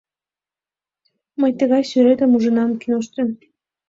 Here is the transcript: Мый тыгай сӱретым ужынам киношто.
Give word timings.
Мый 1.39 1.51
тыгай 1.59 1.83
сӱретым 1.89 2.31
ужынам 2.37 2.71
киношто. 2.81 3.21